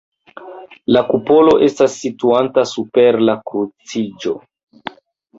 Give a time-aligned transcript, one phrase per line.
[0.95, 4.33] La kupolo estas situanta super la kruciĝo.